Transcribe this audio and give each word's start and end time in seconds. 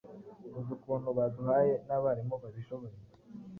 Uzi 0.57 0.71
ukuntu 0.77 1.07
baduhaye 1.17 1.73
n’abarimu 1.87 2.35
babishoboye! 2.41 2.97